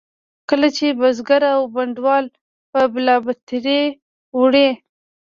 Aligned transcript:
کله 0.49 0.67
چې 0.77 0.87
بزګر 0.99 1.41
او 1.55 1.61
بڼوال 1.73 2.25
به 2.71 2.81
بلابترې 2.93 3.81
وړې. 4.39 4.69